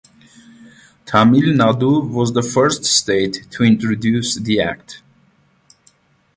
[1.05, 5.03] Tamil Nadu was the first state to introduce the act.